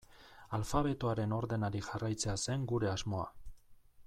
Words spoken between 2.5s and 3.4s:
gure asmoa.